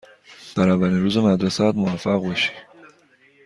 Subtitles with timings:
[0.55, 2.51] در اولین روز مدرسه ات موفق باشی.